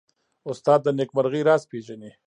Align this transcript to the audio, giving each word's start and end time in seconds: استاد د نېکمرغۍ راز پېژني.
استاد 0.49 0.79
د 0.83 0.87
نېکمرغۍ 0.97 1.41
راز 1.49 1.63
پېژني. 1.71 2.11